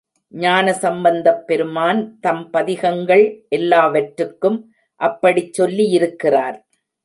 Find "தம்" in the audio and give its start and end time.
2.19-2.49